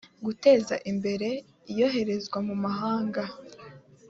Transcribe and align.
guteza 0.25 0.75
imbere 0.91 1.29
iyoherezwa 1.71 2.37
mu 2.47 2.55
mahanga 2.63 3.23